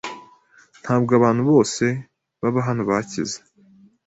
Ntabwo 0.83 1.11
abantu 1.19 1.41
bose 1.51 1.85
baba 2.41 2.59
hano 2.67 2.81
bakize. 2.89 3.37